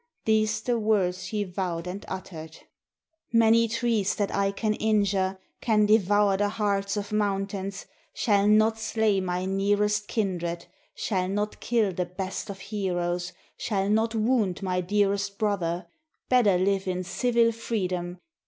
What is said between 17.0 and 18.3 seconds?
civil freedom.